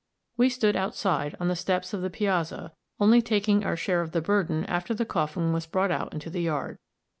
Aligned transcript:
We 0.35 0.49
stood 0.49 0.75
outside, 0.75 1.37
on 1.39 1.47
the 1.47 1.55
steps 1.55 1.93
of 1.93 2.01
the 2.01 2.09
piazza, 2.09 2.73
only 2.99 3.21
taking 3.21 3.63
our 3.63 3.75
share 3.77 4.01
of 4.01 4.13
the 4.13 4.19
burden 4.21 4.65
after 4.65 4.95
the 4.95 5.05
coffin 5.05 5.53
was 5.53 5.67
brought 5.67 5.91
out 5.91 6.11
into 6.11 6.31
the 6.31 6.41
yard. 6.41 6.79